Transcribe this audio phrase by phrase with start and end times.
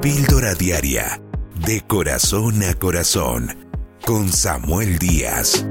[0.00, 1.20] Píldora Diaria,
[1.66, 3.48] de corazón a corazón,
[4.06, 5.66] con Samuel Díaz.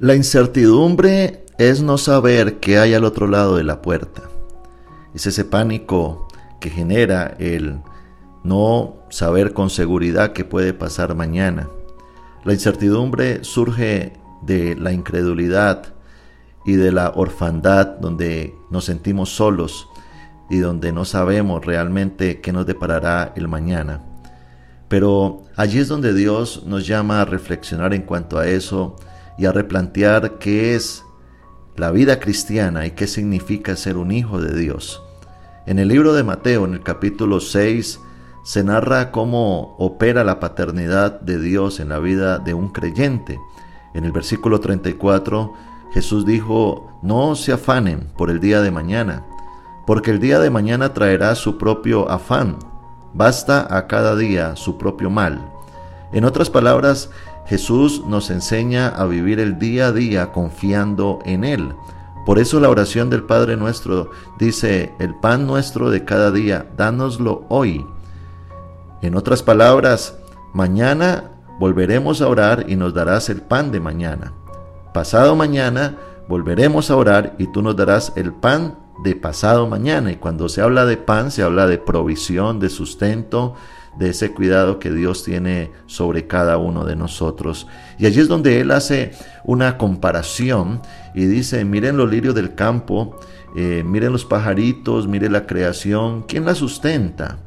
[0.00, 4.22] La incertidumbre es no saber qué hay al otro lado de la puerta.
[5.14, 6.26] Es ese pánico
[6.60, 7.78] que genera el
[8.42, 11.68] no saber con seguridad qué puede pasar mañana.
[12.44, 15.93] La incertidumbre surge de la incredulidad
[16.64, 19.88] y de la orfandad donde nos sentimos solos
[20.50, 24.02] y donde no sabemos realmente qué nos deparará el mañana.
[24.88, 28.96] Pero allí es donde Dios nos llama a reflexionar en cuanto a eso
[29.38, 31.04] y a replantear qué es
[31.76, 35.02] la vida cristiana y qué significa ser un hijo de Dios.
[35.66, 37.98] En el libro de Mateo, en el capítulo 6,
[38.44, 43.40] se narra cómo opera la paternidad de Dios en la vida de un creyente.
[43.94, 45.54] En el versículo 34
[45.94, 49.24] Jesús dijo, no se afanen por el día de mañana,
[49.86, 52.58] porque el día de mañana traerá su propio afán.
[53.12, 55.52] Basta a cada día su propio mal.
[56.12, 57.10] En otras palabras,
[57.46, 61.72] Jesús nos enseña a vivir el día a día confiando en Él.
[62.26, 67.44] Por eso la oración del Padre nuestro dice, el pan nuestro de cada día, dánoslo
[67.48, 67.86] hoy.
[69.00, 70.18] En otras palabras,
[70.54, 74.32] mañana volveremos a orar y nos darás el pan de mañana.
[74.94, 75.96] Pasado mañana
[76.28, 80.12] volveremos a orar y tú nos darás el pan de pasado mañana.
[80.12, 83.56] Y cuando se habla de pan, se habla de provisión, de sustento,
[83.98, 87.66] de ese cuidado que Dios tiene sobre cada uno de nosotros.
[87.98, 89.10] Y allí es donde Él hace
[89.42, 90.80] una comparación
[91.12, 93.18] y dice, miren los lirios del campo,
[93.56, 97.38] eh, miren los pajaritos, miren la creación, ¿quién la sustenta?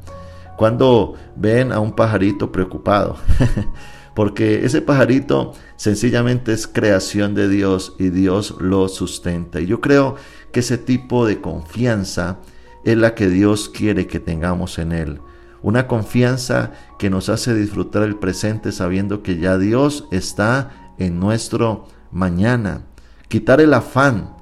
[0.58, 3.16] cuando ven a un pajarito preocupado,
[4.18, 9.60] porque ese pajarito sencillamente es creación de Dios y Dios lo sustenta.
[9.60, 10.16] Y yo creo
[10.50, 12.40] que ese tipo de confianza
[12.84, 15.20] es la que Dios quiere que tengamos en Él.
[15.62, 21.86] Una confianza que nos hace disfrutar el presente sabiendo que ya Dios está en nuestro
[22.10, 22.86] mañana.
[23.28, 24.34] Quitar el afán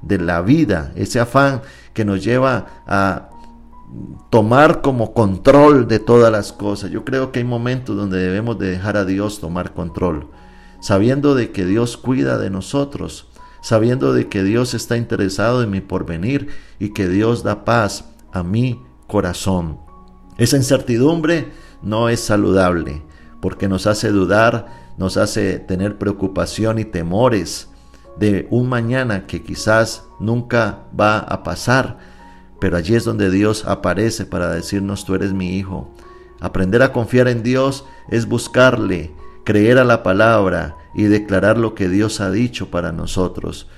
[0.00, 1.60] de la vida, ese afán
[1.92, 3.28] que nos lleva a
[4.30, 6.90] tomar como control de todas las cosas.
[6.90, 10.28] Yo creo que hay momentos donde debemos de dejar a Dios tomar control,
[10.80, 13.28] sabiendo de que Dios cuida de nosotros,
[13.60, 16.48] sabiendo de que Dios está interesado en mi porvenir
[16.78, 19.80] y que Dios da paz a mi corazón.
[20.36, 23.02] Esa incertidumbre no es saludable
[23.40, 24.66] porque nos hace dudar,
[24.98, 27.68] nos hace tener preocupación y temores
[28.18, 31.98] de un mañana que quizás nunca va a pasar
[32.60, 35.94] pero allí es donde Dios aparece para decirnos, tú eres mi hijo.
[36.40, 39.12] Aprender a confiar en Dios es buscarle,
[39.44, 43.68] creer a la palabra y declarar lo que Dios ha dicho para nosotros.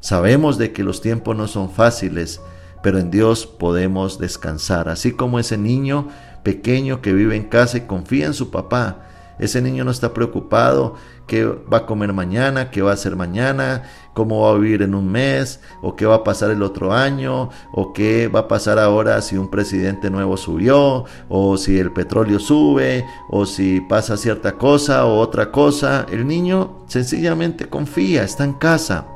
[0.00, 2.40] Sabemos de que los tiempos no son fáciles,
[2.82, 6.08] pero en Dios podemos descansar, así como ese niño
[6.42, 9.04] pequeño que vive en casa y confía en su papá
[9.38, 10.94] ese niño no está preocupado
[11.26, 13.82] qué va a comer mañana, qué va a hacer mañana,
[14.14, 17.50] cómo va a vivir en un mes, o qué va a pasar el otro año,
[17.72, 22.38] o qué va a pasar ahora si un presidente nuevo subió, o si el petróleo
[22.38, 26.06] sube, o si pasa cierta cosa o otra cosa.
[26.10, 29.06] El niño sencillamente confía, está en casa.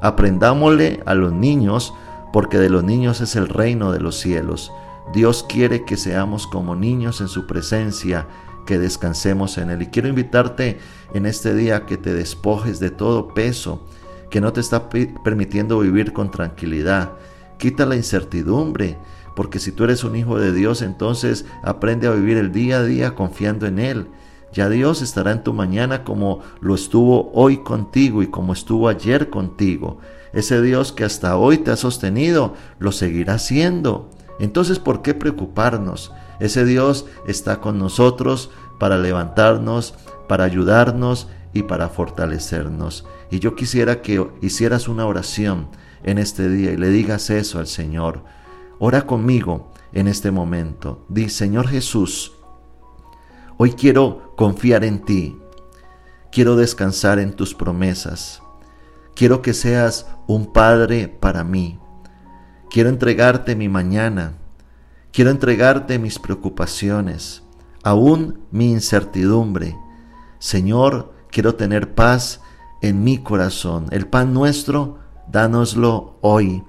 [0.00, 1.94] Aprendámosle a los niños,
[2.32, 4.72] porque de los niños es el reino de los cielos.
[5.12, 8.26] Dios quiere que seamos como niños en su presencia
[8.66, 9.82] que descansemos en Él.
[9.82, 10.78] Y quiero invitarte
[11.14, 13.86] en este día que te despojes de todo peso
[14.30, 17.12] que no te está permitiendo vivir con tranquilidad.
[17.58, 18.98] Quita la incertidumbre,
[19.34, 22.84] porque si tú eres un hijo de Dios, entonces aprende a vivir el día a
[22.84, 24.08] día confiando en Él.
[24.52, 29.30] Ya Dios estará en tu mañana como lo estuvo hoy contigo y como estuvo ayer
[29.30, 29.98] contigo.
[30.32, 34.10] Ese Dios que hasta hoy te ha sostenido, lo seguirá siendo.
[34.38, 36.12] Entonces, ¿por qué preocuparnos?
[36.40, 39.94] Ese Dios está con nosotros para levantarnos,
[40.28, 43.06] para ayudarnos y para fortalecernos.
[43.30, 45.68] Y yo quisiera que hicieras una oración
[46.02, 48.24] en este día y le digas eso al Señor.
[48.78, 51.04] Ora conmigo en este momento.
[51.08, 52.32] Di, Señor Jesús,
[53.56, 55.38] hoy quiero confiar en ti.
[56.30, 58.42] Quiero descansar en tus promesas.
[59.14, 61.80] Quiero que seas un Padre para mí.
[62.70, 64.34] Quiero entregarte mi mañana
[65.12, 67.42] Quiero entregarte mis preocupaciones,
[67.82, 69.76] aún mi incertidumbre.
[70.38, 72.40] Señor, quiero tener paz
[72.80, 73.86] en mi corazón.
[73.90, 74.98] El pan nuestro,
[75.28, 76.64] dánoslo hoy.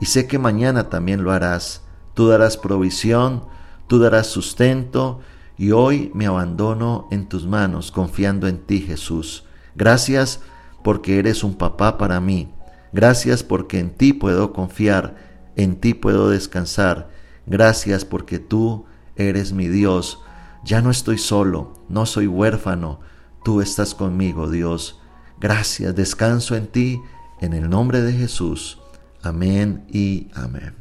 [0.00, 1.82] Y sé que mañana también lo harás.
[2.14, 3.44] Tú darás provisión,
[3.86, 5.20] tú darás sustento,
[5.56, 9.44] y hoy me abandono en tus manos, confiando en ti, Jesús.
[9.74, 10.40] Gracias
[10.84, 12.52] porque eres un papá para mí.
[12.92, 15.28] Gracias porque en ti puedo confiar
[15.58, 17.10] en ti puedo descansar.
[17.46, 20.20] Gracias porque tú eres mi Dios.
[20.64, 23.00] Ya no estoy solo, no soy huérfano,
[23.44, 25.00] tú estás conmigo, Dios.
[25.40, 27.00] Gracias, descanso en ti,
[27.40, 28.80] en el nombre de Jesús.
[29.22, 30.74] Amén y amén.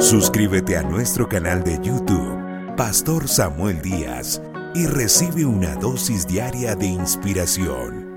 [0.00, 4.42] Suscríbete a nuestro canal de YouTube, Pastor Samuel Díaz,
[4.74, 8.11] y recibe una dosis diaria de inspiración.